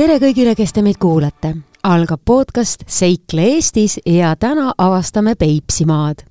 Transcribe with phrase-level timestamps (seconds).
[0.00, 1.50] tere kõigile, kes te meid kuulate.
[1.84, 6.22] algab podcast Seikle Eestis ja täna avastame Peipsimaad.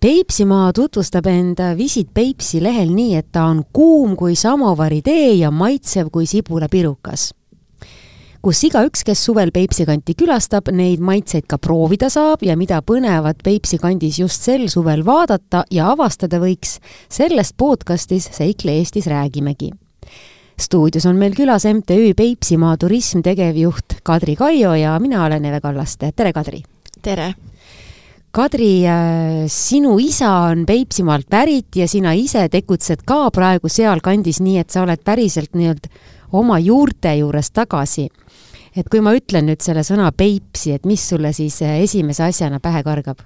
[0.00, 6.10] Peipsimaa tutvustab enda Visit Peipsi lehel nii, et ta on kuum kui samovaritee ja maitsev
[6.10, 7.30] kui sibulapirukas
[8.42, 13.44] kus igaüks, kes suvel Peipsi kanti külastab, neid maitseid ka proovida saab ja mida põnevat
[13.44, 19.70] Peipsi kandis just sel suvel vaadata ja avastada võiks, sellest podcastis Seikle Eestis räägimegi
[20.62, 26.12] stuudios on meil külas MTÜ Peipsimaa turism tegevjuht Kadri Kaio ja mina olen Eve Kallaste,
[26.16, 26.62] tere Kadri!
[27.02, 27.32] tere!
[28.32, 34.60] Kadri, äh, sinu isa on Peipsimaalt pärit ja sina ise tegutsed ka praegu sealkandis, nii
[34.62, 35.90] et sa oled päriselt nii-öelda
[36.32, 38.08] oma juurte juures tagasi.
[38.76, 42.60] et kui ma ütlen nüüd selle sõna Peipsi, et mis sulle siis äh, esimese asjana
[42.60, 43.18] pähe kargab?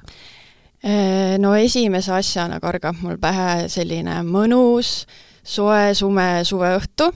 [0.82, 5.04] Äh, no esimese asjana kargab mul pähe selline mõnus
[5.46, 7.12] soe sume suveõhtu,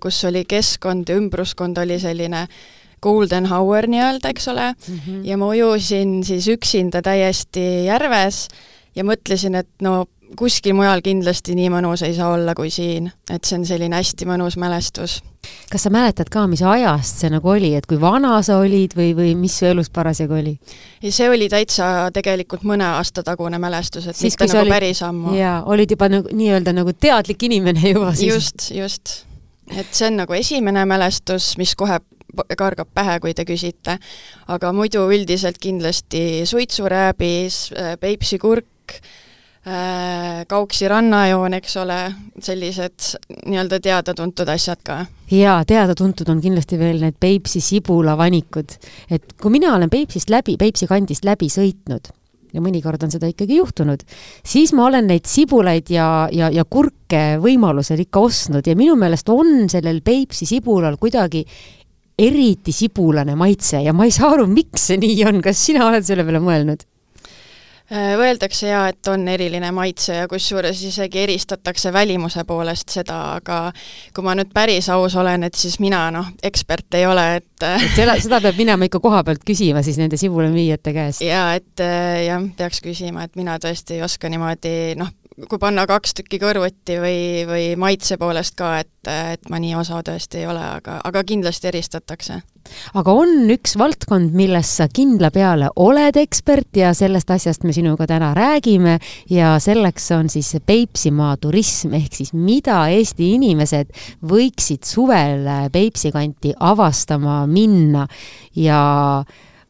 [0.00, 2.46] kus oli keskkond ja ümbruskond oli selline
[3.02, 5.24] golden hour nii-öelda, eks ole mm, -hmm.
[5.24, 8.48] ja ma ujusin siis üksinda täiesti järves
[8.94, 10.06] ja mõtlesin, et no
[10.36, 14.26] kuskil mujal kindlasti nii mõnus ei saa olla kui siin, et see on selline hästi
[14.28, 15.22] mõnus mälestus.
[15.70, 19.14] kas sa mäletad ka, mis ajast see nagu oli, et kui vana sa olid või,
[19.16, 20.58] või mis su elus parasjagu oli?
[21.02, 25.02] ei, see oli täitsa tegelikult mõne aasta tagune mälestus, et siis, mitte nagu olid, päris
[25.06, 25.36] ammu.
[25.38, 28.34] jaa, olid juba nagu nii-öelda nagu teadlik inimene juba siis?
[28.34, 29.27] just, just.
[29.76, 32.00] Et see on nagu esimene mälestus, mis kohe
[32.58, 33.98] kargab pähe, kui te küsite.
[34.48, 39.00] aga muidu üldiselt kindlasti suitsurääbis, Peipsi kurk,
[39.68, 41.96] Äh, Kauksi rannajoon, eks ole,
[42.40, 43.08] sellised
[43.50, 44.96] nii-öelda teada-tuntud asjad ka.
[45.34, 48.76] jaa, teada-tuntud on kindlasti veel need Peipsi sibulavanikud.
[49.10, 52.08] et kui mina olen Peipsist läbi, Peipsi kandist läbi sõitnud,
[52.54, 54.04] ja mõnikord on seda ikkagi juhtunud,
[54.46, 59.28] siis ma olen neid sibulaid ja, ja, ja kurke võimalusel ikka ostnud ja minu meelest
[59.32, 61.44] on sellel Peipsi sibulal kuidagi
[62.18, 66.06] eriti sibulane maitse ja ma ei saa aru, miks see nii on, kas sina oled
[66.06, 66.86] selle peale mõelnud?
[67.92, 73.60] Äh, öeldakse jaa, et on eriline maitse ja kusjuures isegi eristatakse välimuse poolest seda, aga
[74.12, 77.94] kui ma nüüd päris aus olen, et siis mina noh, ekspert ei ole, et et
[77.96, 81.24] selle, seda peab minema ikka koha pealt küsima siis nende sibulamüüjate käest?
[81.24, 85.08] jaa, et äh, jah, peaks küsima, et mina tõesti ei oska niimoodi noh,
[85.46, 90.00] kui panna kaks tükki kõrvuti või, või maitse poolest ka, et, et ma nii osa
[90.06, 92.40] tõesti ei ole, aga, aga kindlasti eristatakse.
[92.98, 98.06] aga on üks valdkond, milles sa kindla peale oled ekspert ja sellest asjast me sinuga
[98.10, 98.98] täna räägime
[99.30, 103.94] ja selleks on siis Peipsimaa turism, ehk siis mida Eesti inimesed
[104.26, 108.08] võiksid suvel Peipsi kanti avastama minna
[108.56, 108.80] ja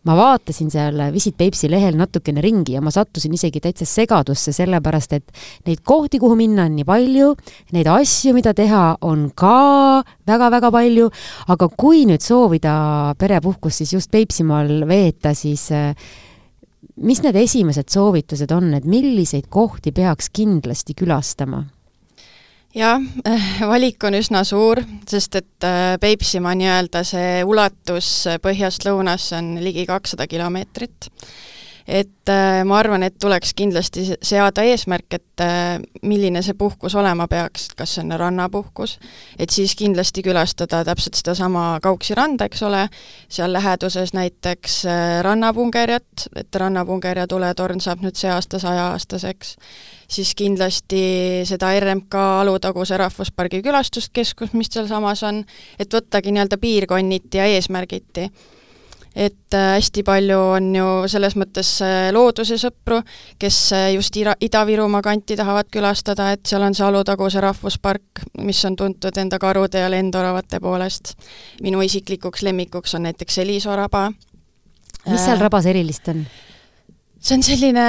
[0.07, 5.17] ma vaatasin seal Visit Peipsi lehel natukene ringi ja ma sattusin isegi täitsa segadusse, sellepärast
[5.19, 5.33] et
[5.67, 7.33] neid kohti, kuhu minna, on nii palju,
[7.77, 11.11] neid asju, mida teha, on ka väga-väga palju,
[11.55, 15.69] aga kui nüüd soovida perepuhkust siis just Peipsimaal veeta, siis
[17.03, 21.65] mis need esimesed soovitused on, et milliseid kohti peaks kindlasti külastama?
[22.77, 23.03] Jah,
[23.73, 28.11] valik on üsna suur, sest et äh, Peipsimaa nii-öelda see ulatus
[28.45, 31.11] põhjast lõunasse on ligi kakssada kilomeetrit.
[31.89, 37.25] Et äh, ma arvan, et tuleks kindlasti seada eesmärk, et äh, milline see puhkus olema
[37.31, 38.99] peaks, kas see on rannapuhkus,
[39.39, 42.87] et siis kindlasti külastada täpselt sedasama Kauksi randa, eks ole,
[43.33, 44.83] seal läheduses näiteks
[45.25, 49.57] rannapungerjat, et rannapungerja tuletorn saab nüüd see aasta sajaaastaseks
[50.09, 51.01] siis kindlasti
[51.49, 55.43] seda RMK Alutaguse rahvuspargi külastuskeskust, mis sealsamas on,
[55.79, 58.29] et võttagi nii-öelda piirkonniti ja eesmärgiti.
[59.19, 63.01] Et äh, hästi palju on ju selles mõttes äh, loodusesõpru,
[63.41, 68.63] kes äh, just Ida, Ida-Virumaa kanti tahavad külastada, et seal on see Alutaguse rahvuspark, mis
[68.69, 71.17] on tuntud enda karude ja lendoravate poolest.
[71.63, 74.13] minu isiklikuks lemmikuks on näiteks Eliso raba.
[75.09, 76.27] mis seal rabas erilist on?
[77.19, 77.85] See on selline,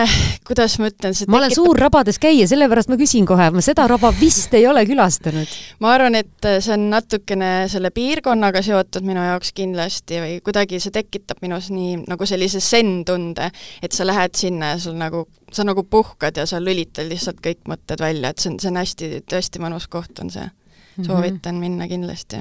[0.48, 3.86] kuidas ma ütlen, see ma olen suur rabades käija, sellepärast ma küsin kohe, ma seda
[3.90, 5.52] raba vist ei ole külastanud.
[5.84, 10.96] ma arvan, et see on natukene selle piirkonnaga seotud minu jaoks kindlasti või kuidagi see
[10.96, 13.52] tekitab minus nii nagu sellise zen-tunde,
[13.86, 17.66] et sa lähed sinna ja sul nagu, sa nagu puhkad ja sa lülitad lihtsalt kõik
[17.70, 20.50] mõtted välja, et see on, see on hästi, tõesti mõnus koht on see.
[21.00, 21.06] Mhm.
[21.06, 21.62] soovitan mm -hmm.
[21.62, 22.38] minna kindlasti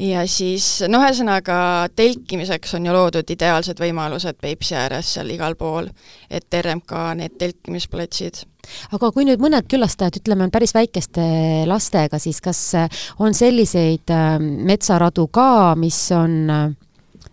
[0.00, 5.90] ja siis no ühesõnaga, telkimiseks on ju loodud ideaalsed võimalused Peipsi ääres seal igal pool,
[6.30, 8.44] et RMK need telkimisplatsid.
[8.92, 11.24] aga kui nüüd mõned külastajad, ütleme, on päris väikeste
[11.66, 16.70] lastega, siis kas äh, on selliseid äh, metsaradu ka, mis on äh,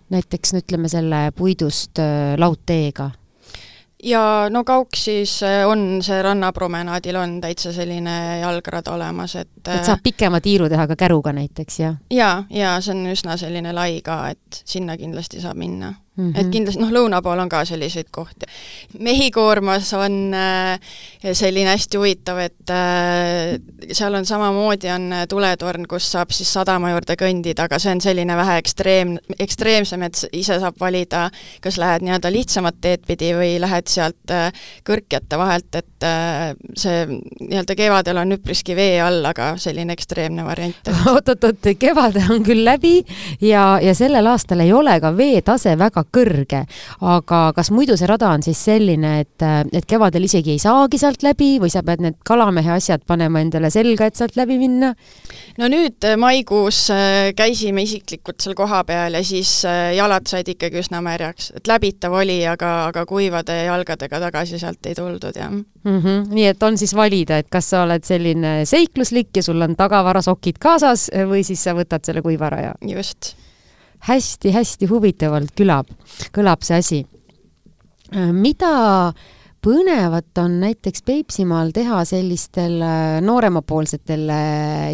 [0.10, 2.00] näiteks no ütleme, selle puidust
[2.38, 3.12] laudteega?
[4.04, 10.04] Ja no Kauksis äh, on see rannapromenaadil on täitsa selline jalgrada olemas, et et saab
[10.04, 11.96] pikema tiiru teha ka käruga näiteks, jah?
[12.14, 16.40] jaa, jaa, see on üsna selline lai ka, et sinna kindlasti saab minna Mm -hmm.
[16.40, 16.52] et Mhm.
[16.52, 18.48] kindlasti, noh, lõuna pool on ka selliseid kohti.
[19.00, 20.80] Mehhikoormas on äh,
[21.34, 23.60] selline hästi huvitav, et äh,
[23.92, 28.02] seal on samamoodi, on äh, tuletorn, kus saab siis sadama juurde kõndida, aga see on
[28.02, 31.30] selline vähe ekstreem, ekstreemsem, et ise saab valida,
[31.62, 34.34] kas lähed nii-öelda lihtsamat teed pidi või lähed sealt
[34.90, 36.08] kõrkjate vahelt, et
[36.78, 40.92] see nii-öelda kevadel on üpriski vee all, aga selline ekstreemne variant.
[41.14, 43.04] oot-oot-oot, kevade on küll läbi
[43.42, 46.64] ja, ja sellel aastal ei ole ka veetase väga kõrge,
[47.02, 51.24] aga kas muidu see rada on siis selline, et, et kevadel isegi ei saagi sealt
[51.26, 54.94] läbi või sa pead need kalamehe asjad panema endale selga, et sealt läbi minna?
[55.58, 56.88] no nüüd maikuus
[57.38, 59.62] käisime isiklikult seal kohapeal ja siis
[59.98, 64.98] jalad said ikkagi üsna märjaks, et läbitav oli, aga, aga kuivade jalgadega tagasi sealt ei
[64.98, 65.66] tuldud, jah mm.
[66.00, 66.30] -hmm.
[66.34, 70.60] nii et on siis valida, et kas sa oled selline seikluslik ja sul on tagavarasokid
[70.60, 72.74] kaasas või siis sa võtad selle kuivaraja?
[72.82, 73.36] just
[74.08, 75.90] hästi-hästi huvitavalt külab,
[76.36, 77.00] kõlab see asi.
[78.32, 79.14] mida
[79.64, 82.78] põnevat on näiteks Peipsimaal teha sellistel
[83.26, 84.30] nooremapoolsetel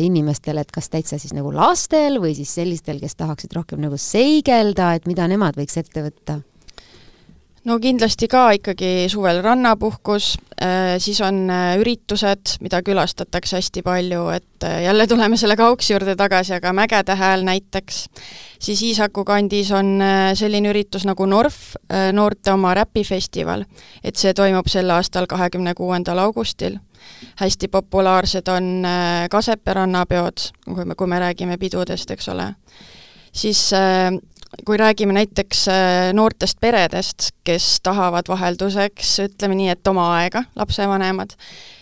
[0.01, 4.95] inimestel, et kas täitsa siis nagu lastel või siis sellistel, kes tahaksid rohkem nagu seigelda,
[4.95, 6.41] et mida nemad võiks ette võtta?
[7.65, 10.33] No kindlasti ka ikkagi suvel rannapuhkus,
[11.03, 11.47] siis on
[11.79, 17.43] üritused, mida külastatakse hästi palju, et jälle tuleme selle Kauksi juurde tagasi, aga Mägede hääl
[17.47, 18.05] näiteks,
[18.59, 19.95] siis Iisaku kandis on
[20.39, 21.75] selline üritus nagu Norf,
[22.11, 23.65] noorte oma räpifestival.
[24.03, 26.79] et see toimub sel aastal, kahekümne kuuendal augustil.
[27.35, 28.83] hästi populaarsed on
[29.29, 32.55] Kasepea rannapeod, kui me, kui me räägime pidudest, eks ole.
[33.31, 33.71] siis
[34.65, 35.65] kui räägime näiteks
[36.13, 41.35] noortest peredest, kes tahavad vahelduseks, ütleme nii, et oma aega, lapsevanemad,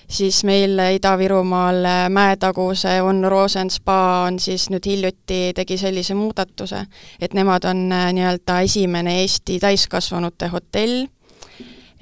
[0.07, 6.85] siis meil Ida-Virumaal Mäetaguse On Rosen spa on siis nüüd hiljuti, tegi sellise muudatuse,
[7.21, 11.05] et nemad on nii-öelda esimene Eesti täiskasvanute hotell,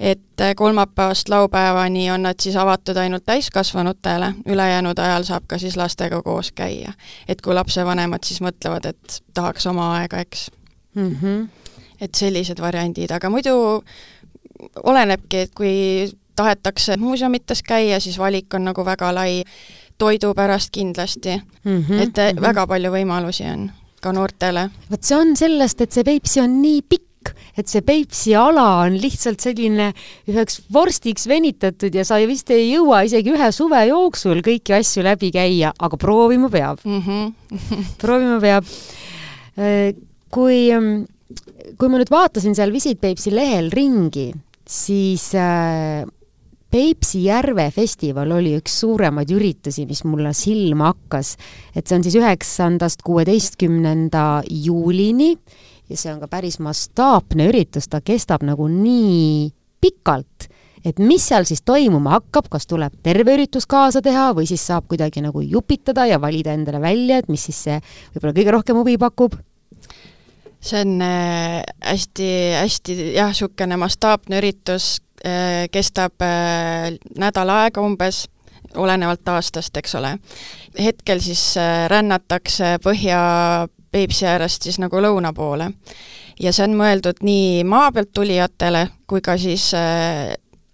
[0.00, 6.22] et kolmapäevast laupäevani on nad siis avatud ainult täiskasvanutele, ülejäänud ajal saab ka siis lastega
[6.22, 6.92] koos käia.
[7.28, 10.50] et kui lapsevanemad siis mõtlevad, et tahaks oma aega, eks
[10.94, 11.16] mm.
[11.22, 11.48] -hmm.
[12.00, 13.82] et sellised variandid, aga muidu
[14.84, 19.44] olenebki, et kui tahetakse muuseumites käia, siis valik on nagu väga lai,
[20.00, 22.00] toidu pärast kindlasti mm, -hmm.
[22.02, 22.40] et mm -hmm.
[22.40, 23.70] väga palju võimalusi on
[24.00, 24.70] ka noortele.
[24.90, 28.96] vot see on sellest, et see Peipsi on nii pikk, et see Peipsi ala on
[29.02, 29.92] lihtsalt selline
[30.28, 35.30] üheks vorstiks venitatud ja sa vist ei jõua isegi ühe suve jooksul kõiki asju läbi
[35.30, 37.02] käia, aga proovima peab mm.
[37.02, 37.84] -hmm.
[38.02, 38.64] proovima peab.
[40.30, 40.70] Kui,
[41.78, 44.30] kui ma nüüd vaatasin seal Visit Peipsi lehel ringi,
[44.66, 46.06] siis äh,
[46.70, 51.34] Peipsi järve festival oli üks suuremaid üritusi, mis mulle silma hakkas.
[51.74, 55.32] et see on siis üheksandast kuueteistkümnenda juulini
[55.90, 59.50] ja see on ka päris mastaapne üritus, ta kestab nagu nii
[59.82, 60.46] pikalt,
[60.86, 64.86] et mis seal siis toimuma hakkab, kas tuleb terve üritus kaasa teha või siis saab
[64.86, 67.80] kuidagi nagu jupitada ja valida endale välja, et mis siis see
[68.14, 69.34] võib-olla kõige rohkem huvi pakub?
[70.60, 71.00] See on
[71.84, 74.98] hästi-hästi äh, jah, niisugune mastaapne üritus,
[75.70, 76.22] kestab
[77.20, 78.22] nädal aega umbes,
[78.80, 80.14] olenevalt aastast, eks ole.
[80.78, 81.42] hetkel siis
[81.92, 83.18] rännatakse Põhja
[83.92, 85.72] Peipsi äärest siis nagu lõuna poole.
[86.40, 89.74] ja see on mõeldud nii maa pealt tulijatele kui ka siis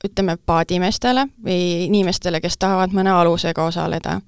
[0.06, 4.20] ütleme, paadimeestele või inimestele, kes tahavad mõne alusega osaleda.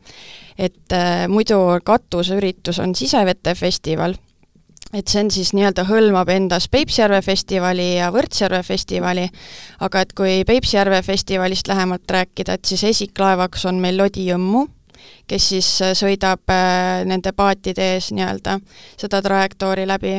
[0.59, 4.19] et muidu katusüritus on Sisevete festival
[4.93, 9.27] et see on siis nii-öelda, hõlmab endas Peipsjärve festivali ja Võrtsjärve festivali,
[9.85, 14.65] aga et kui Peipsjärve festivalist lähemalt rääkida, et siis esiklaevaks on meil Lodi Jõmmu,
[15.29, 15.69] kes siis
[15.99, 16.49] sõidab
[17.09, 18.59] nende paatide ees nii-öelda
[18.97, 20.17] seda trajektoori läbi.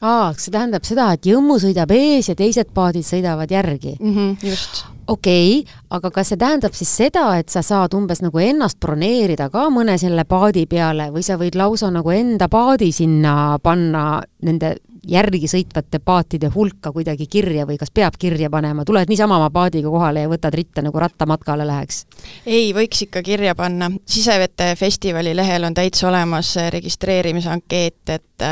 [0.00, 4.14] Aa, see tähendab seda, et Jõmmu sõidab ees ja teised paadid sõidavad järgi mm?
[4.16, 8.38] -hmm, just okei okay,, aga kas see tähendab siis seda, et sa saad umbes nagu
[8.38, 13.58] ennast broneerida ka mõne selle paadi peale või sa võid lausa nagu enda paadi sinna
[13.62, 14.76] panna nende
[15.08, 19.90] järgi sõitvate paatide hulka kuidagi kirja või kas peab kirja panema, tuled niisama oma paadiga
[19.90, 22.04] kohale ja võtad ritta nagu rattamatkale läheks?
[22.46, 23.90] ei, võiks ikka kirja panna.
[24.06, 28.46] Sisevete festivali lehel on täitsa olemas registreerimise ankeet, et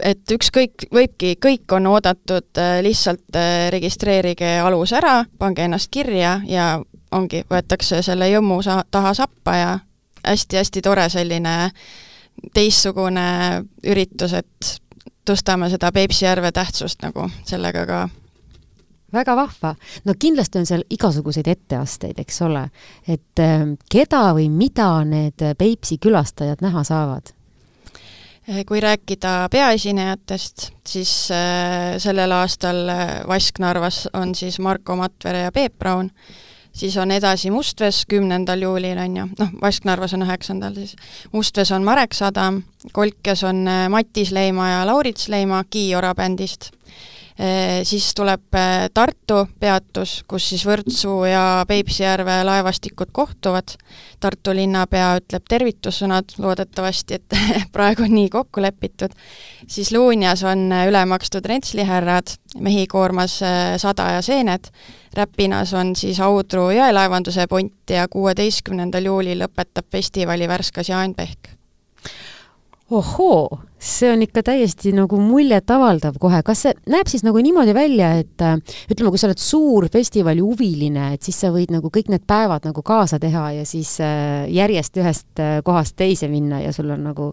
[0.00, 3.36] et ükskõik, võibki, kõik on oodatud, lihtsalt
[3.70, 6.70] registreerige alus ära, pange ennast kirja ja
[7.12, 9.72] ongi, võetakse selle jõmmu sa-, taha sappa ja
[10.24, 11.56] hästi-hästi tore selline
[12.54, 13.26] teistsugune
[13.84, 14.76] üritus, et
[15.26, 18.08] tõstame seda Peipsi järve tähtsust nagu sellega ka.
[19.12, 19.74] väga vahva.
[20.04, 22.68] no kindlasti on seal igasuguseid etteasteid, eks ole.
[23.08, 27.34] et äh, keda või mida need Peipsi külastajad näha saavad?
[28.66, 32.88] kui rääkida peaesinejatest, siis äh, sellel aastal
[33.28, 36.10] Vasknarvas on siis Marko Matvere ja Peep Raun
[36.72, 40.96] siis on edasi Mustves kümnendal juulil, on ju, noh, Vasknarvas on üheksandal siis.
[41.32, 42.62] Mustves on Marek Sadam,
[42.92, 46.70] Kolkes on äh, Matis Leima ja Laurits Leima Kiiora bändist
[47.84, 53.72] siis tuleb äh, Tartu peatus, kus siis Võrtsu ja Peipsijärve laevastikud kohtuvad.
[54.20, 57.38] Tartu linnapea ütleb tervitussõnad, loodetavasti, et
[57.74, 59.14] praegu on nii kokku lepitud.
[59.66, 63.38] siis Luunjas on äh, üle makstud rentslihärrad, mehi koormas
[63.76, 64.68] Sada ja Seened.
[65.16, 71.56] Räpinas on siis Audru jõelaevanduse punt ja kuueteistkümnendal juulil lõpetab festivali Värskas Jaan Pehk
[72.90, 78.10] ohoo, see on ikka täiesti nagu muljetavaldav kohe, kas see näeb siis nagu niimoodi välja,
[78.18, 78.58] et äh,
[78.90, 82.66] ütleme, kui sa oled suur festivali huviline, et siis sa võid nagu kõik need päevad
[82.66, 87.06] nagu kaasa teha ja siis äh, järjest ühest äh, kohast teise minna ja sul on
[87.12, 87.30] nagu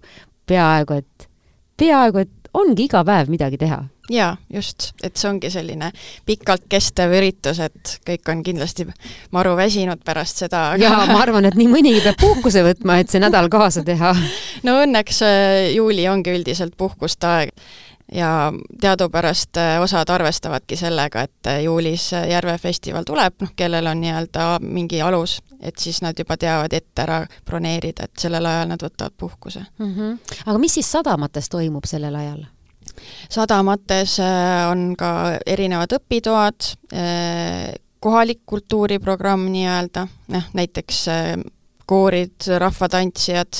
[0.48, 1.30] peaaegu et,
[1.78, 5.92] peaaegu et ongi iga päev midagi teha jaa, just, et see ongi selline
[6.28, 8.88] pikalt kestev üritus, et kõik on kindlasti
[9.36, 10.84] maru väsinud pärast seda aga....
[10.84, 14.14] jaa, ma arvan, et nii mõnigi peab puhkuse võtma, et see nädal kaasa teha.
[14.68, 17.54] no õnneks äh, juuli ongi üldiselt puhkuste aeg
[18.14, 24.02] ja teadupärast äh, osad arvestavadki sellega, et äh, juulis Järve festival tuleb, noh, kellel on
[24.02, 28.84] nii-öelda mingi alus, et siis nad juba teavad ette ära broneerida, et sellel ajal nad
[28.84, 29.96] võtavad puhkuse mm.
[29.96, 30.38] -hmm.
[30.46, 32.46] aga mis siis sadamates toimub sellel ajal?
[33.30, 41.34] Sadamates äh, on ka erinevad õpitoad, äh, kohalik kultuuriprogramm nii-öelda, noh näiteks äh,
[41.88, 43.60] koorid, rahvatantsijad,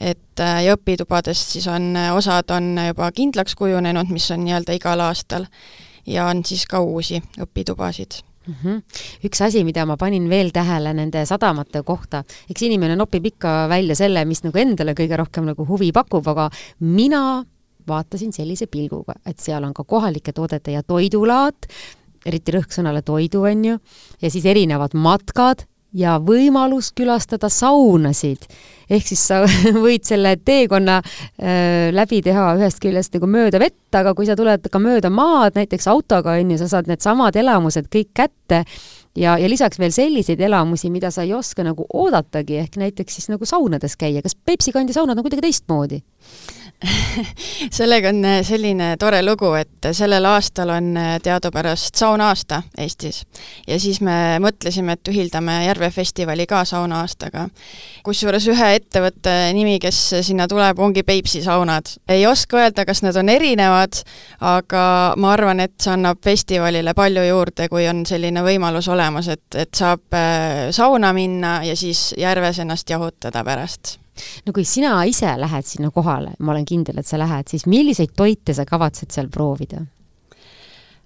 [0.00, 5.44] et ja õpitubadest siis on, osad on juba kindlaks kujunenud, mis on nii-öelda igal aastal,
[6.06, 8.54] ja on siis ka uusi õpitubasid mm.
[8.62, 8.82] -hmm.
[9.24, 13.94] üks asi, mida ma panin veel tähele nende sadamate kohta, eks inimene nopib ikka välja
[13.94, 17.44] selle, mis nagu endale kõige rohkem nagu huvi pakub, aga mina
[17.88, 21.68] vaatasin sellise pilguga, et seal on ka kohalike toodete ja toidulaad,
[22.24, 23.78] eriti rõhk sõnale toidu, on ju,
[24.22, 28.48] ja siis erinevad matkad ja võimalus külastada saunasid.
[28.90, 29.44] ehk siis sa
[29.84, 34.68] võid selle teekonna äh, läbi teha ühest küljest nagu mööda vett, aga kui sa tuled
[34.70, 38.64] ka mööda maad, näiteks autoga, on ju, sa saad needsamad elamused kõik kätte
[39.16, 43.30] ja, ja lisaks veel selliseid elamusi, mida sa ei oska nagu oodatagi, ehk näiteks siis
[43.30, 44.22] nagu saunades käia.
[44.22, 46.02] kas Peipsi kandi saunad on kuidagi teistmoodi?
[47.78, 53.22] sellega on äh, selline tore lugu, et sellel aastal on äh, teadupärast sauna-aasta Eestis.
[53.66, 57.48] ja siis me mõtlesime, et ühildame Järve festivali ka sauna-aastaga.
[58.04, 61.96] kusjuures ühe ettevõtte nimi, kes sinna tuleb, ongi Peipsi saunad.
[62.08, 64.02] ei oska öelda, kas need on erinevad,
[64.40, 64.84] aga
[65.16, 69.74] ma arvan, et see annab festivalile palju juurde, kui on selline võimalus olemas, et, et
[69.74, 73.98] saab äh, sauna minna ja siis järves ennast jahutada pärast
[74.46, 78.14] no kui sina ise lähed sinna kohale, ma olen kindel, et sa lähed, siis milliseid
[78.16, 79.84] toite sa kavatsed seal proovida?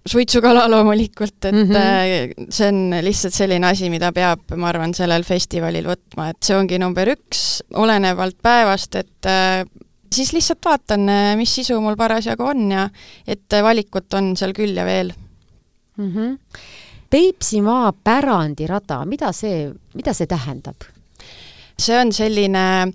[0.08, 2.46] suitsukala loomulikult, et mm -hmm.
[2.50, 6.78] see on lihtsalt selline asi, mida peab, ma arvan, sellel festivalil võtma, et see ongi
[6.78, 9.64] number üks, olenevalt päevast, et äh,
[10.14, 12.88] siis lihtsalt vaatan, äh, mis sisu mul parasjagu on ja
[13.26, 15.12] et valikut on seal küll ja veel
[15.96, 16.12] mm.
[16.12, 16.38] -hmm.
[17.10, 20.76] Peipsimaa pärandirada, mida see, mida see tähendab?
[21.78, 22.92] See on selline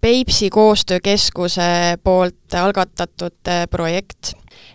[0.00, 4.32] Peipsi Koostöökeskuse poolt algatatud äh, projekt.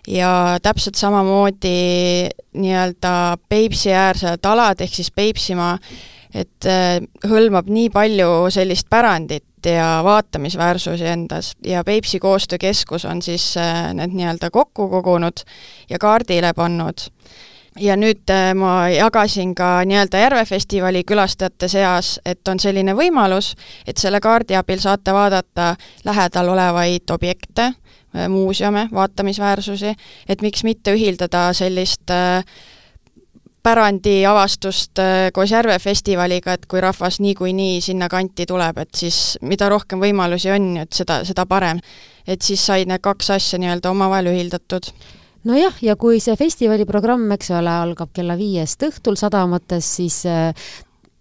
[0.08, 5.78] Ja täpselt samamoodi nii-öelda Peipsi-äärsed alad ehk siis Peipsimaa,
[6.34, 11.54] et äh, hõlmab nii palju sellist pärandit ja vaatamisväärsusi endas.
[11.64, 15.46] Ja Peipsi Koostöökeskus on siis äh, need nii-öelda kokku kogunud
[15.90, 17.08] ja kaardile pannud
[17.80, 23.54] ja nüüd äh, ma jagasin ka nii-öelda Järve festivali külastajate seas, et on selline võimalus,
[23.86, 27.72] et selle kaardi abil saate vaadata lähedal olevaid objekte,
[28.14, 29.94] äh, muuseume, vaatamisväärsusi,
[30.28, 32.44] et miks mitte ühildada sellist äh,
[33.64, 35.00] pärandiavastust
[35.32, 40.52] koos Järve festivaliga, et kui rahvas niikuinii sinna kanti tuleb, et siis mida rohkem võimalusi
[40.52, 41.80] on, et seda, seda parem.
[42.28, 44.92] et siis said need kaks asja nii-öelda omavahel ühildatud
[45.44, 50.50] nojah, ja kui see festivali programm, eks ole, algab kella viiest õhtul sadamates, siis äh,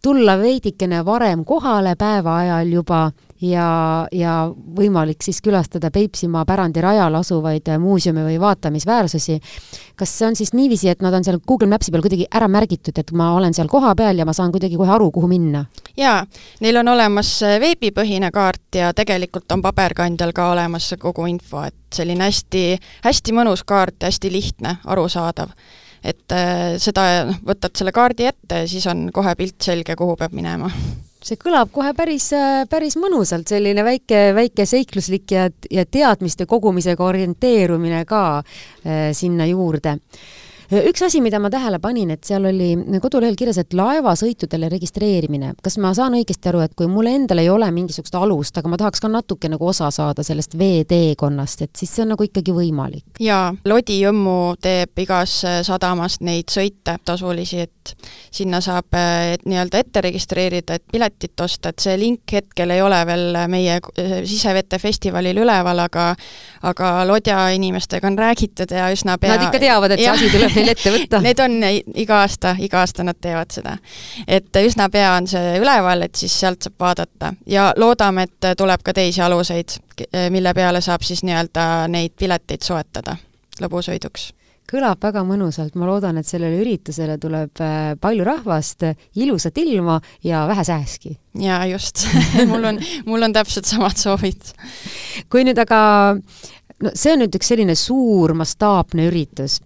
[0.04, 3.04] tulla veidikene varem kohale päeva ajal juba
[3.44, 4.34] ja, ja
[4.78, 9.40] võimalik siis külastada Peipsimaa pärandirajal asuvaid muuseume või vaatamisväärsusi.
[9.96, 12.98] kas see on siis niiviisi, et nad on seal Google Maps'i peal kuidagi ära märgitud,
[12.98, 15.66] et ma olen seal kohapeal ja ma saan kuidagi kohe aru, kuhu minna?
[15.98, 16.26] jaa,
[16.62, 22.26] neil on olemas veebipõhine kaart ja tegelikult on paberkandjal ka olemas kogu info, et selline
[22.30, 22.66] hästi,
[23.06, 25.54] hästi mõnus kaart ja hästi lihtne, arusaadav
[26.04, 30.18] et äh, seda, noh, võtad selle kaardi ette ja siis on kohe pilt selge, kuhu
[30.20, 30.68] peab minema
[31.24, 32.30] see kõlab kohe päris,
[32.70, 39.98] päris mõnusalt, selline väike, väike seikluslik ja, ja teadmiste kogumisega orienteerumine ka äh, sinna juurde
[40.90, 45.54] üks asi, mida ma tähele panin, et seal oli kodulehel kirjas, et laevasõitudele registreerimine.
[45.64, 48.80] kas ma saan õigesti aru, et kui mul endal ei ole mingisugust alust, aga ma
[48.80, 53.06] tahaks ka natuke nagu osa saada sellest veeteekonnast, et siis see on nagu ikkagi võimalik?
[53.24, 57.96] jaa, Lodi Jõmmu teeb igas sadamas neid sõite tasulisi, et
[58.34, 58.94] sinna saab
[59.34, 63.80] et nii-öelda ette registreerida, et piletit osta, et see link hetkel ei ole veel meie
[64.28, 66.14] sisevete festivalil üleval, aga
[66.64, 70.56] aga Lodja inimestega on räägitud ja üsna pea Nad ikka teavad, et see asi tuleb
[70.64, 71.22] neil ette võtta?
[71.24, 71.58] Need on
[72.04, 73.78] iga aasta, iga aasta nad teevad seda.
[74.28, 78.84] et üsna pea on see üleval, et siis sealt saab vaadata ja loodame, et tuleb
[78.84, 79.78] ka teisi aluseid,
[80.34, 83.18] mille peale saab siis nii-öelda neid pileteid soetada
[83.62, 84.32] lõbusõiduks
[84.74, 88.88] kõlab väga mõnusalt, ma loodan, et sellele üritusele tuleb äh, palju rahvast,
[89.22, 91.18] ilusat ilma ja vähe sääski.
[91.44, 92.08] jaa, just
[92.50, 94.54] mul on, mul on täpselt samad soovid.
[95.30, 95.82] kui nüüd aga
[96.84, 99.60] no see on nüüd üks selline suur mastaapne üritus,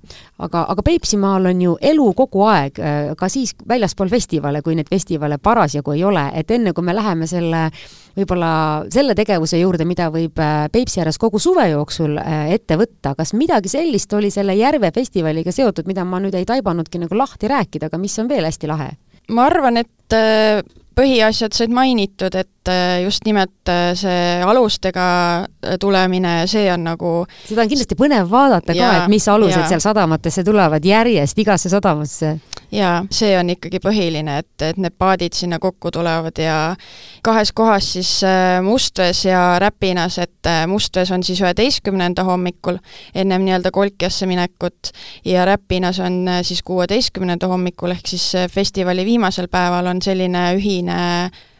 [0.43, 4.89] aga, aga Peipsimaal on ju elu kogu aeg, äh, ka siis väljaspool festivale, kui neid
[4.91, 7.67] festivale parasjagu ei ole, et enne kui me läheme selle
[8.17, 8.51] võib-olla
[8.93, 13.33] selle tegevuse juurde, mida võib äh, Peipsi ääres kogu suve jooksul äh, ette võtta, kas
[13.37, 17.91] midagi sellist oli selle Järve festivaliga seotud, mida ma nüüd ei taibannudki nagu lahti rääkida,
[17.91, 18.95] aga mis on veel hästi lahe?
[19.33, 20.15] Ma arvan, et
[20.97, 25.07] põhiasjad said mainitud, et äh, just nimelt äh, see alustega
[25.45, 27.11] äh, tulemine, see on nagu
[27.45, 29.67] seda on kindlasti põnev vaadata ja, ka, et mis alused ja.
[29.69, 32.37] seal sadamatesse tulevad järjest igasse sadamasse.
[32.71, 36.75] Jaa, see on ikkagi põhiline, et, et need paadid sinna kokku tulevad ja
[37.23, 38.11] kahes kohas siis
[38.63, 42.79] Mustvees ja Räpinas, et Mustvees on siis üheteistkümnenda hommikul,
[43.15, 44.91] ennem nii-öelda Kolkjasse minekut,
[45.25, 50.97] ja Räpinas on siis kuueteistkümnenda hommikul, ehk siis festivali viimasel päeval on selline ühine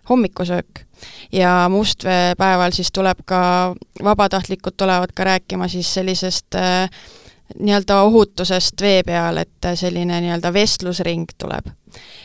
[0.10, 0.80] hommikusöök.
[1.32, 6.90] ja Mustvee päeval siis tuleb ka, vabatahtlikud tulevad ka rääkima siis sellisest äh,
[7.60, 11.66] nii-öelda ohutusest vee peal, et selline nii-öelda vestlusring tuleb.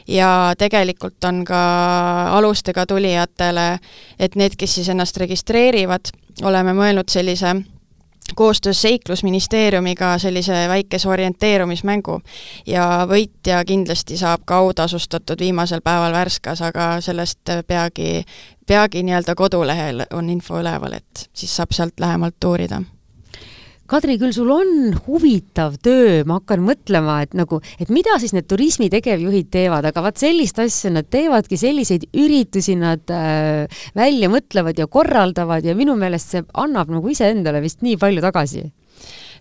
[0.08, 1.58] ja tegelikult on ka
[2.36, 3.78] alustega tulijatele,
[4.18, 6.10] et need, kes siis ennast registreerivad,
[6.42, 7.54] oleme mõelnud sellise
[8.34, 12.20] koostöös Seiklusministeeriumiga sellise väikese orienteerumismängu
[12.66, 18.24] ja võitja kindlasti saab ka autasustatud viimasel päeval Värskas, aga sellest peagi,
[18.66, 22.82] peagi nii-öelda kodulehel on info üleval, et siis saab sealt lähemalt uurida
[23.92, 28.46] Kadri, küll sul on huvitav töö, ma hakkan mõtlema, et nagu, et mida siis need
[28.48, 34.80] turismi tegevjuhid teevad, aga vaat sellist asja nad teevadki, selliseid üritusi nad äh, välja mõtlevad
[34.80, 38.64] ja korraldavad ja minu meelest see annab nagu iseendale vist nii palju tagasi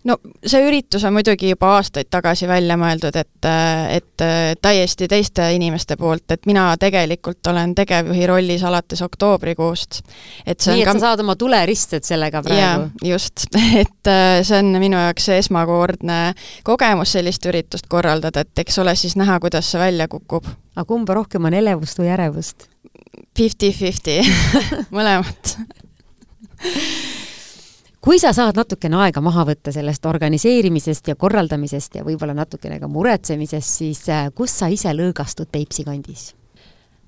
[0.03, 3.49] no see üritus on muidugi juba aastaid tagasi välja mõeldud, et,
[3.95, 4.25] et
[4.61, 10.01] täiesti teiste inimeste poolt, et mina tegelikult olen tegevjuhi rollis alates oktoobrikuust.
[10.45, 10.95] et see nii, et ka...
[10.97, 12.89] sa saad oma tuleristed sellega praegu?
[13.05, 13.45] just,
[13.83, 14.11] et
[14.47, 16.19] see on minu jaoks esmakordne
[16.67, 20.49] kogemus sellist üritust korraldada, et eks ole siis näha, kuidas see välja kukub.
[20.75, 22.69] aga kumba rohkem on elevust või ärevust?
[23.37, 24.21] Fifty-fifty
[24.97, 25.55] mõlemat
[28.01, 32.89] kui sa saad natukene aega maha võtta sellest organiseerimisest ja korraldamisest ja võib-olla natukene ka
[32.89, 36.31] muretsemisest, siis äh, kus sa ise lõõgastud Peipsi kandis?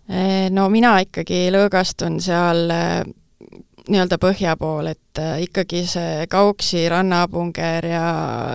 [0.09, 3.01] Äh, no mina ikkagi lõõgastun seal äh,
[3.89, 8.05] nii-öelda põhja pool, et ikkagi see Kauksi, Rannapunger ja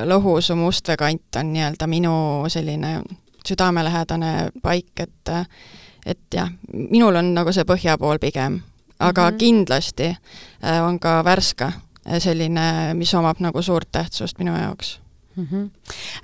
[0.08, 2.14] Lõhusuu Mustvee kant on nii-öelda minu
[2.48, 3.00] selline
[3.44, 5.34] südamelähedane paik, et
[6.08, 8.62] et jah, minul on nagu see põhja pool pigem,
[8.98, 9.38] aga mm -hmm.
[9.38, 10.16] kindlasti
[10.86, 11.72] on ka Värska
[12.18, 14.98] selline, mis omab nagu suurt tähtsust minu jaoks
[15.36, 15.46] mm.
[15.50, 15.70] -hmm.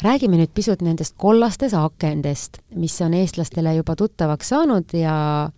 [0.02, 5.50] räägime nüüd pisut nendest kollastest akendest, mis on eestlastele juba tuttavaks saanud ja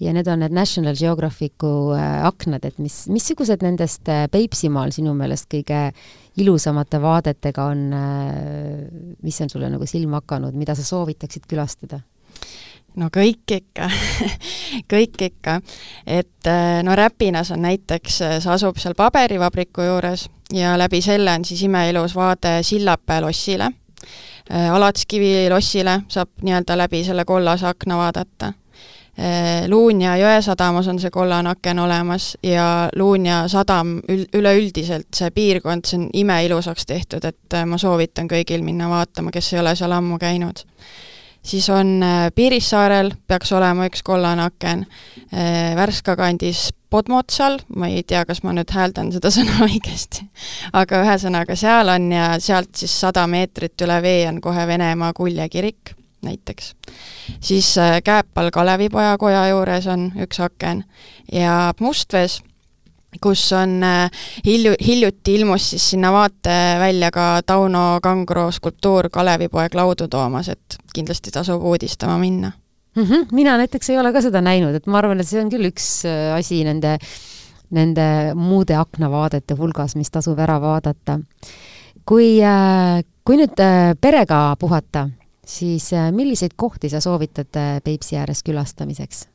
[0.00, 5.12] ja need on need National Geographicu äh, aknad, et mis, missugused nendest äh, Peipsimaal sinu
[5.14, 5.90] meelest kõige
[6.40, 8.86] ilusamate vaadetega on, äh,
[9.22, 12.00] mis on sulle nagu silma hakanud, mida sa soovitaksid külastada?
[12.96, 13.90] No kõik ikka
[14.92, 15.60] kõik ikka.
[16.06, 21.34] et äh, no Räpinas on näiteks, äh, see asub seal paberivabriku juures ja läbi selle
[21.34, 23.70] on siis imeilus vaade Sillapäe lossile.
[24.50, 28.54] Äh, Alatskivi lossile saab nii-öelda läbi selle kollase akna vaadata.
[29.68, 35.98] Luunja jõesadamas on see kollane aken olemas ja Luunja sadam ül-, üleüldiselt, see piirkond, see
[35.98, 40.62] on imeilusaks tehtud, et ma soovitan kõigil minna vaatama, kes ei ole seal ammu käinud
[41.42, 42.00] siis on
[42.34, 44.84] Piirissaarel peaks olema üks kollane aken,
[45.76, 50.26] Värska kandis Podmotsal, ma ei tea, kas ma nüüd hääldan seda sõna õigesti,
[50.74, 55.48] aga ühesõnaga seal on ja sealt siis sada meetrit üle vee on kohe Venemaa Kulje
[55.48, 56.74] kirik näiteks.
[57.40, 57.74] siis
[58.04, 60.84] Kääpal Kalevipoja koja juures on üks aken
[61.32, 62.42] ja Mustvees
[63.18, 64.10] kus on äh,
[64.46, 71.30] hilju, hiljuti ilmus siis sinna vaatevälja ka Tauno Kangro skulptuur Kalevipoeg laudu toomas, et kindlasti
[71.34, 72.52] tasub uudistama minna
[72.96, 73.02] mm.
[73.02, 73.26] -hmm.
[73.32, 76.04] mina näiteks ei ole ka seda näinud, et ma arvan, et see on küll üks
[76.06, 76.98] äh, asi nende,
[77.70, 81.20] nende muude aknavaadete hulgas, mis tasub ära vaadata.
[82.06, 83.58] kui, äh, kui nüüd
[84.00, 85.08] perega puhata,
[85.46, 89.26] siis milliseid kohti sa soovitad Peipsi ääres külastamiseks?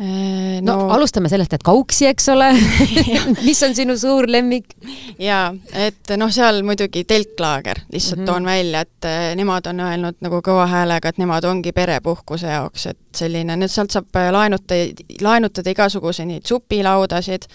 [0.00, 2.50] Äh, no, no alustame sellest, et Kauksi, eks ole
[3.48, 4.74] mis on sinu suur lemmik?
[5.16, 8.26] jaa, et noh, seal muidugi telklaager, lihtsalt mm -hmm.
[8.28, 12.86] toon välja, et äh, nemad on öelnud nagu kõva häälega, et nemad ongi perepuhkuse jaoks,
[12.92, 17.48] et selline, nüüd sealt saab äh, laenutada, laenutada igasuguseid neid supilaudasid,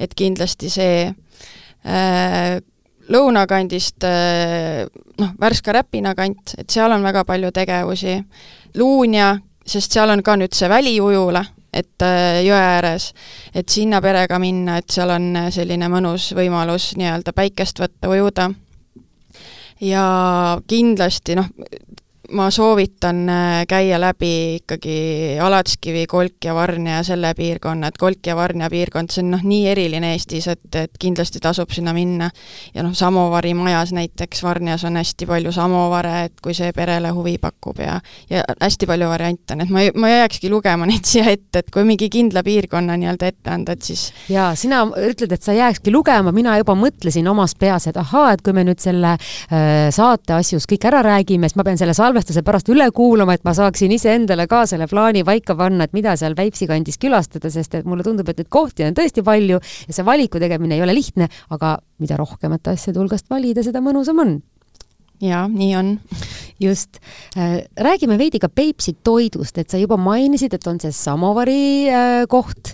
[0.00, 2.60] et kindlasti see äh,
[3.08, 4.02] lõunakandist
[5.18, 8.24] noh, Värska Räpina kant, et seal on väga palju tegevusi,
[8.74, 11.44] Luunja, sest seal on ka nüüd see väliujula
[11.76, 13.10] et äh, jõe ääres,
[13.54, 18.50] et sinna perega minna, et seal on äh, selline mõnus võimalus nii-öelda päikest võtta, ujuda.
[19.80, 20.06] ja
[20.68, 21.50] kindlasti noh,
[22.32, 28.26] ma soovitan äh, käia läbi ikkagi Alatskivi, Kolk ja Varnja ja selle piirkonna, et Kolk
[28.26, 32.30] ja Varnja piirkond, see on noh, nii eriline Eestis, et, et kindlasti tasub sinna minna.
[32.74, 37.36] ja noh, Samovari majas näiteks Varnjas on hästi palju samovare, et kui see perele huvi
[37.42, 41.06] pakub ja ja hästi palju variante on, et ma ei, ma ei jääkski lugema neid
[41.06, 45.32] siia ette, et kui mingi kindla piirkonna nii-öelda ette anda, et siis jaa, sina ütled,
[45.32, 48.82] et sa jääkski lugema, mina juba mõtlesin omas peas, et ahaa, et kui me nüüd
[48.82, 52.86] selle äh, saate asjus kõik ära räägime, siis ma pean selle salve salvestuse pärast üle
[52.96, 56.96] kuulama, et ma saaksin iseendale ka selle plaani paika panna, et mida seal Peipsi kandis
[57.02, 60.78] külastada, sest et mulle tundub, et neid kohti on tõesti palju ja see valiku tegemine
[60.78, 64.32] ei ole lihtne, aga mida rohkemate asjade hulgast valida, seda mõnusam on
[65.20, 65.92] jaa, nii on.
[66.60, 67.02] just.
[67.36, 72.22] Äh, räägime veidi ka Peipsi toidust, et sa juba mainisid, et on see samovari äh,
[72.32, 72.72] koht,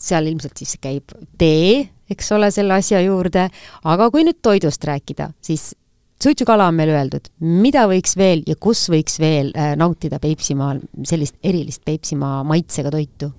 [0.00, 3.50] seal ilmselt siis käib tee, eks ole, selle asja juurde,
[3.84, 5.74] aga kui nüüd toidust rääkida, siis
[6.22, 11.38] suitsukala on meil öeldud, mida võiks veel ja kus võiks veel äh, nautida Peipsimaal sellist
[11.42, 13.32] erilist Peipsimaa maitsega toitu?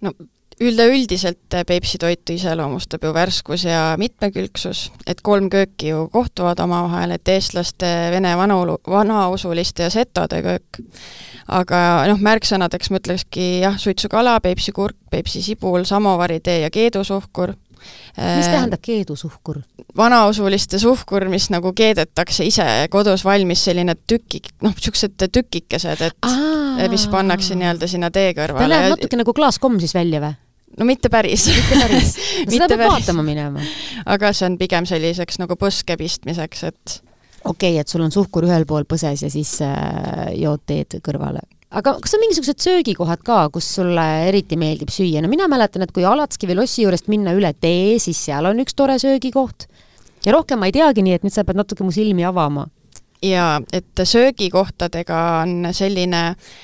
[0.00, 0.12] no
[0.60, 7.30] üleüldiselt Peipsi toitu iseloomustab ju värskus ja mitmekülgsus, et kolm kööki ju kohtuvad omavahel, et
[7.30, 10.82] eestlaste, vene vanaulu, vanausuliste ja setode köök.
[11.48, 11.78] aga
[12.10, 17.54] noh, märksõnadeks ma ütlekski jah, suitsukala, Peipsi kurk, Peipsi sibul, samovaritee ja keedusuhkur
[18.16, 19.60] mis äh, tähendab keedusuhkur?
[19.96, 26.88] vanausuliste suhkur, mis nagu keedetakse ise kodus valmis, selline tükik, noh, niisugused tükikesed, et Aa.
[26.92, 28.66] mis pannakse nii-öelda sinna tee kõrvale.
[28.66, 30.36] ta näeb natuke nagu klaaskomm siis välja või?
[30.78, 31.48] no mitte päris.
[31.50, 32.14] mitte päris
[32.52, 33.66] seda peab vaatama minema.
[34.06, 36.98] aga see on pigem selliseks nagu põske pistmiseks, et
[37.44, 41.44] okei okay,, et sul on suhkur ühel pool põses ja siis äh, jood teed kõrvale
[41.70, 45.22] aga kas on mingisugused söögikohad ka, kus sulle eriti meeldib süüa?
[45.22, 48.76] no mina mäletan, et kui Alatskivi lossi juurest minna üle tee, siis seal on üks
[48.78, 49.68] tore söögikoht.
[50.24, 52.68] ja rohkem ma ei teagi, nii et nüüd sa pead natuke mu silmi avama.
[53.22, 56.58] jaa, et söögikohtadega on selline äh,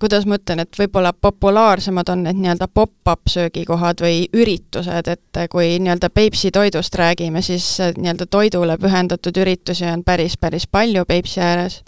[0.00, 5.74] kuidas ma ütlen, et võib-olla populaarsemad on need nii-öelda pop-up söögikohad või üritused, et kui
[5.78, 11.82] nii-öelda Peipsi toidust räägime, siis nii-öelda toidule pühendatud üritusi on päris, päris palju Peipsi ääres.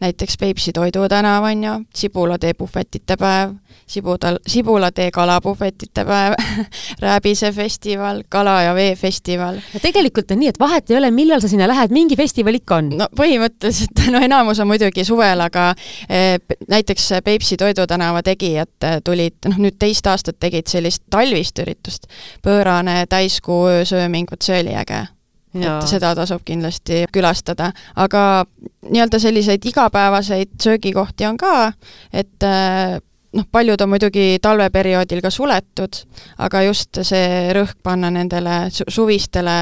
[0.00, 6.34] näiteks Peipsi Toidutänav on ju, Sibulatee puhvetite päev, Sibudal, Sibulatee kalapuhvetite päev
[7.04, 9.60] Rääbise festival, Kala ja vee festival.
[9.74, 12.80] ja tegelikult on nii, et vahet ei ole, millal sa sinna lähed, mingi festival ikka
[12.80, 12.90] on?
[12.98, 15.68] no põhimõtteliselt, no enamus on muidugi suvel, aga
[16.08, 16.34] eh,
[16.68, 22.08] näiteks Peipsi Toidutänava tegijad eh, tulid, noh nüüd teist aastat tegid sellist talvist üritust,
[22.42, 25.06] pöörane täiskuu öösööming, vot see oli äge.
[25.56, 28.44] Et seda tasub kindlasti külastada, aga
[28.90, 31.72] nii-öelda selliseid igapäevaseid söögikohti on ka,
[32.12, 32.98] et eh,
[33.32, 35.98] noh, paljud on muidugi talveperioodil ka suletud,
[36.42, 39.54] aga just see rõhk panna nendele su suvistele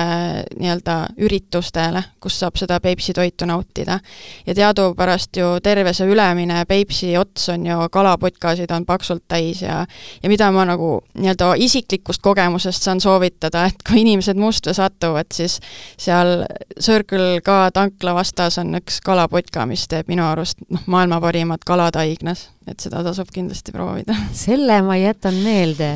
[0.59, 3.99] nii-öelda üritustele, kus saab seda Peipsi toitu nautida.
[4.47, 9.87] ja teadupärast ju terve see ülemine Peipsi ots on ju kalaputkasid on paksult täis ja
[10.23, 15.61] ja mida ma nagu nii-öelda isiklikust kogemusest saan soovitada, et kui inimesed Mustvee satuvad, siis
[15.99, 16.45] seal
[16.81, 21.97] Circle K tankla vastas on üks kalaputka, mis teeb minu arust noh, maailma parimat kalad
[21.97, 24.17] haignas et seda tasub kindlasti proovida.
[24.47, 25.91] selle ma jätan meelde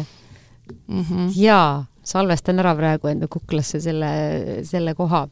[0.86, 1.02] mm.
[1.02, 1.32] -hmm.
[1.36, 4.12] jaa, salvestan ära praegu enda kuklasse selle,
[4.64, 5.26] selle koha.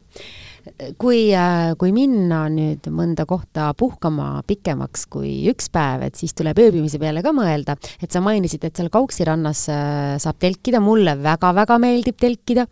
[0.98, 6.58] kui, äh, kui minna nüüd mõnda kohta puhkama pikemaks kui üks päev, et siis tuleb
[6.58, 11.14] ööbimise peale ka mõelda, et sa mainisid, et seal Kauksi rannas äh, saab telkida, mulle
[11.22, 12.66] väga-väga meeldib telkida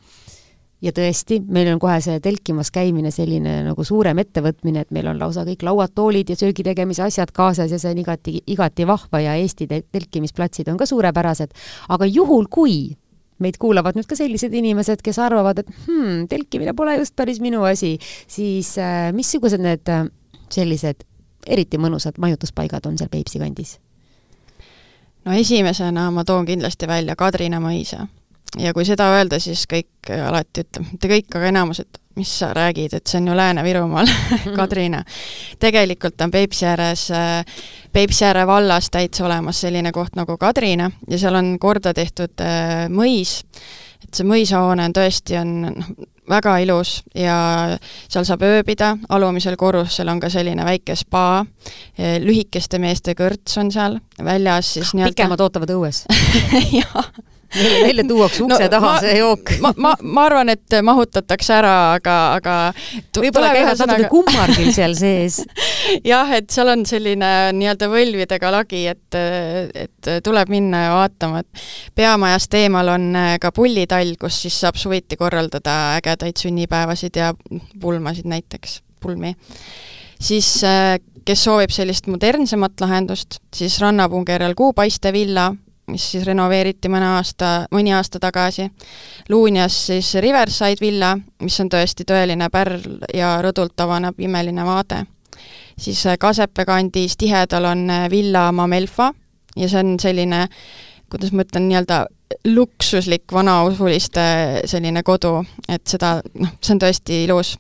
[0.84, 5.20] ja tõesti, meil on kohe see telkimas käimine selline nagu suurem ettevõtmine, et meil on
[5.20, 9.22] lausa kõik lauad, toolid ja söögi tegemise asjad kaasas ja see on igati, igati vahva
[9.24, 11.54] ja Eesti telkimisplatsid on ka suurepärased.
[11.88, 12.96] aga juhul, kui
[13.42, 17.64] meid kuulavad nüüd ka sellised inimesed, kes arvavad, et hmm, telkimine pole just päris minu
[17.66, 17.96] asi,
[18.28, 20.06] siis äh, missugused need äh,
[20.52, 21.02] sellised
[21.46, 23.78] eriti mõnusad majutuspaigad on seal Peipsi kandis?
[25.24, 28.04] no esimesena ma toon kindlasti välja Kadrina mõisa
[28.58, 32.52] ja kui seda öelda, siis kõik alati ütleb, mitte kõik, aga enamus, et mis sa
[32.54, 34.10] räägid, et see on ju Lääne-Virumaal
[34.58, 35.02] Kadrina.
[35.58, 37.08] tegelikult on Peipsi ääres,
[37.92, 42.86] Peipsi ääre vallas täitsa olemas selline koht nagu Kadrina ja seal on korda tehtud äh,
[42.88, 43.40] mõis,
[44.04, 45.92] et see mõisahoone on tõesti, on noh,
[46.30, 47.36] väga ilus ja
[48.08, 51.44] seal saab ööbida, alumisel korrusel on ka selline väike spa,
[51.98, 56.04] lühikeste meeste kõrts on seal, väljas siis nii-öelda pikemad ootavad õues.
[56.80, 57.12] Jah
[57.54, 59.52] Neile, tuuakse ukse no, taha ma, see jook.
[59.62, 62.56] ma, ma, ma arvan, et mahutatakse ära, aga, aga
[63.18, 65.40] võib-olla käivad natuke kummardil seal sees
[66.12, 69.20] jah, et seal on selline nii-öelda võlvidega lagi, et,
[69.86, 71.64] et tuleb minna ja vaatama, et
[71.96, 77.32] peamajast eemal on ka pullitall, kus siis saab suviti korraldada ägedaid sünnipäevasid ja
[77.80, 79.34] pulmasid näiteks, pulmi
[80.24, 80.56] siis
[81.24, 85.50] kes soovib sellist modernsemat lahendust, siis Rannapungerjal Kuupaiste villa,
[85.90, 88.68] mis siis renoveeriti mõne aasta, mõni aasta tagasi.
[89.28, 95.04] Luunjas siis Riverside villa, mis on tõesti tõeline pärl ja rõdult avaneb imeline vaade.
[95.78, 99.12] siis äh, Kasepe kandis tihedal on äh, villa Mamelfa
[99.56, 100.48] ja see on selline,
[101.10, 102.06] kuidas ma ütlen, nii-öelda
[102.44, 104.22] luksuslik vanausuliste
[104.66, 107.58] selline kodu, et seda, noh, see on tõesti ilus.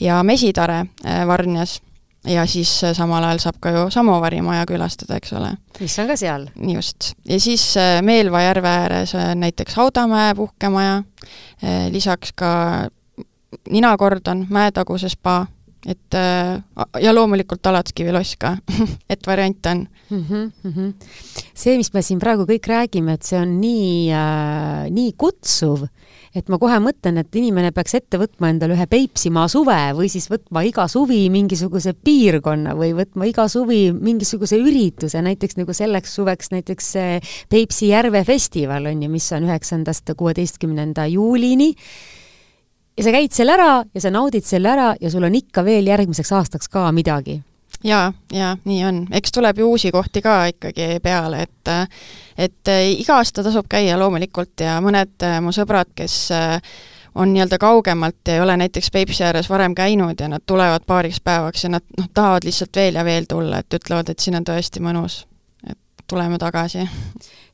[0.00, 1.80] ja Mesitare äh, Varnjas
[2.28, 5.52] ja siis äh, samal ajal saab ka ju Samovari maja külastada, eks ole.
[5.80, 6.46] mis on ka seal.
[6.74, 7.12] just.
[7.28, 11.02] ja siis äh, Meelva järve ääres on näiteks Haudamäe puhkemaja,
[11.64, 12.52] äh, lisaks ka
[13.70, 15.46] ninakordon, mäetaguse spa,
[15.86, 16.14] et
[17.02, 18.54] ja loomulikult Alatskivi loss ka
[19.12, 20.24] et variante on mm.
[20.28, 20.92] -hmm, mm -hmm.
[21.54, 25.84] see, mis me siin praegu kõik räägime, et see on nii äh,, nii kutsuv
[26.34, 30.30] et ma kohe mõtlen, et inimene peaks ette võtma endale ühe Peipsimaa suve või siis
[30.32, 36.52] võtma iga suvi mingisuguse piirkonna või võtma iga suvi mingisuguse ürituse, näiteks nagu selleks suveks
[36.54, 36.90] näiteks
[37.52, 41.72] Peipsi järve festival on ju, mis on üheksandast kuueteistkümnenda juulini.
[42.96, 45.88] Ja sa käid seal ära ja sa naudid selle ära ja sul on ikka veel
[45.88, 47.40] järgmiseks aastaks ka midagi
[47.84, 49.06] jaa, jaa, nii on.
[49.12, 51.70] eks tuleb ju uusi kohti ka ikkagi peale, et
[52.38, 56.60] et äh, iga aasta tasub käia loomulikult ja mõned äh, mu sõbrad, kes äh,
[57.14, 61.20] on nii-öelda kaugemalt ja ei ole näiteks Peipsi ääres varem käinud ja nad tulevad paariks
[61.20, 64.48] päevaks ja nad noh, tahavad lihtsalt veel ja veel tulla, et ütlevad, et siin on
[64.48, 65.22] tõesti mõnus
[66.12, 66.78] tuleme tagasi.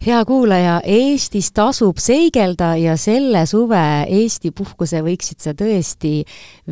[0.07, 6.25] hea kuulaja, Eestis tasub seigelda ja selle suve Eesti puhkuse võiksid sa tõesti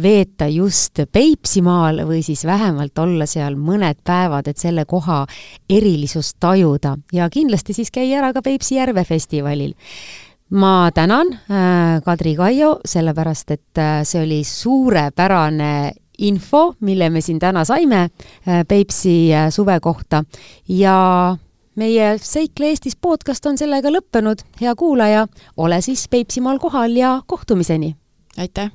[0.03, 5.22] veeta just Peipsimaal või siis vähemalt olla seal mõned päevad, et selle koha
[5.70, 6.96] erilisust tajuda.
[7.12, 9.77] Ja kindlasti siis käia ära ka Peipsi järve festivalil.
[10.51, 17.38] Ma tänan äh, Kadri Kaio, sellepärast et äh, see oli suurepärane info, mille me siin
[17.38, 20.25] täna saime äh, Peipsi suve kohta.
[20.68, 21.37] Ja
[21.77, 24.43] meie Seikle Eestis podcast on sellega lõppenud.
[24.61, 27.97] hea kuulaja, ole siis Peipsimaal kohal ja kohtumiseni!
[28.39, 28.71] aitäh!